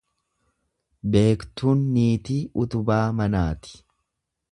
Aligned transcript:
Beektuun 1.15 1.83
niitii 1.97 2.39
utubaa 2.63 3.03
manaati. 3.21 3.79